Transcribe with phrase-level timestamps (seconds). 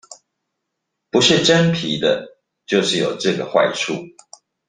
[1.11, 2.27] 不是真皮的
[2.65, 3.93] 就是有這個壞處！